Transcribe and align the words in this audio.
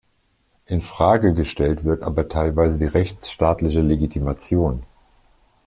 In 0.65 0.81
Frage 0.81 1.35
gestellt 1.35 1.83
wird 1.83 2.01
aber 2.01 2.27
teilweise 2.27 2.79
die 2.79 2.87
rechtsstaatliche 2.91 3.81
Legitimation. 3.81 4.81